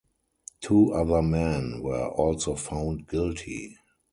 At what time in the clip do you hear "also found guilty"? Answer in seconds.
2.07-3.77